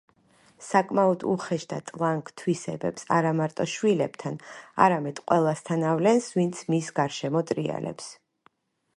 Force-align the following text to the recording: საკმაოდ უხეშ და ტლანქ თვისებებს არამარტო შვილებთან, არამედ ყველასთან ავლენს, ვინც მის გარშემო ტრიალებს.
საკმაოდ 0.67 1.23
უხეშ 1.31 1.65
და 1.73 1.77
ტლანქ 1.89 2.31
თვისებებს 2.41 3.05
არამარტო 3.17 3.67
შვილებთან, 3.73 4.39
არამედ 4.85 5.21
ყველასთან 5.33 5.85
ავლენს, 5.91 6.31
ვინც 6.39 6.63
მის 6.75 6.89
გარშემო 7.01 7.45
ტრიალებს. 7.53 8.09